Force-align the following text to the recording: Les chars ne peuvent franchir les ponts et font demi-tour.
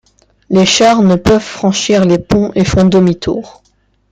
Les 0.49 0.65
chars 0.65 1.03
ne 1.03 1.15
peuvent 1.15 1.39
franchir 1.43 2.05
les 2.05 2.17
ponts 2.17 2.51
et 2.55 2.65
font 2.65 2.85
demi-tour. 2.85 3.61